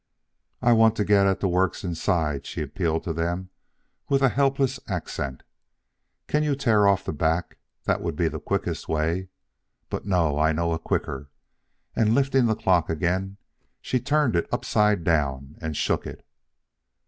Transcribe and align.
"I 0.63 0.73
want 0.73 0.95
to 0.95 1.05
get 1.05 1.27
at 1.27 1.41
the 1.41 1.47
works 1.47 1.83
inside," 1.83 2.47
she 2.47 2.63
appealed 2.63 3.03
to 3.03 3.13
them 3.13 3.51
with 4.09 4.23
a 4.23 4.29
helpless 4.29 4.79
accent. 4.87 5.43
"Can 6.25 6.41
you 6.41 6.55
tear 6.55 6.87
off 6.87 7.05
the 7.05 7.13
back? 7.13 7.59
That 7.83 8.01
would 8.01 8.15
be 8.15 8.27
the 8.27 8.39
quickest 8.39 8.89
way. 8.89 9.29
But 9.91 10.07
no, 10.07 10.39
I 10.39 10.53
know 10.53 10.73
a 10.73 10.79
quicker," 10.79 11.29
and 11.95 12.15
lifting 12.15 12.47
the 12.47 12.55
clock 12.55 12.89
again 12.89 13.37
she 13.79 13.99
turned 13.99 14.35
it 14.35 14.49
upside 14.51 15.03
down 15.03 15.55
and 15.61 15.77
shook 15.77 16.07
it. 16.07 16.25